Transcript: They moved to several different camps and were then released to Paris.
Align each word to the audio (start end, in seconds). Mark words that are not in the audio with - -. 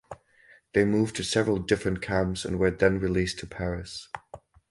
They 0.73 0.83
moved 0.83 1.15
to 1.17 1.23
several 1.23 1.59
different 1.59 2.01
camps 2.01 2.43
and 2.43 2.57
were 2.57 2.71
then 2.71 2.97
released 2.99 3.37
to 3.37 3.45
Paris. 3.45 4.09